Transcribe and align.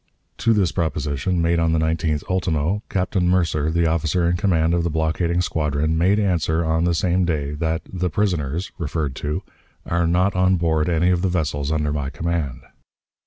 To 0.39 0.51
this 0.53 0.71
proposition, 0.71 1.43
made 1.43 1.59
on 1.59 1.73
the 1.73 1.77
19th 1.77 2.23
ultimo, 2.27 2.81
Captain 2.89 3.29
Mercer, 3.29 3.69
the 3.69 3.85
officer 3.85 4.27
in 4.27 4.35
command 4.35 4.73
of 4.73 4.83
the 4.83 4.89
blockading 4.89 5.41
squadron, 5.41 5.95
made 5.95 6.17
answer, 6.17 6.65
on 6.65 6.85
the 6.85 6.95
same 6.95 7.23
day, 7.23 7.51
that 7.51 7.83
'the 7.85 8.09
prisoners' 8.09 8.71
(referred 8.79 9.15
to) 9.17 9.43
'are 9.85 10.07
not 10.07 10.35
on 10.35 10.55
board 10.55 10.89
any 10.89 11.11
of 11.11 11.21
the 11.21 11.29
vessels 11.29 11.71
under 11.71 11.93
my 11.93 12.09
command.' 12.09 12.61